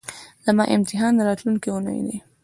زما 0.45 0.63
امتحان 0.75 1.13
راتلونکۍ 1.27 1.69
اونۍ 1.71 1.99
ده 2.07 2.17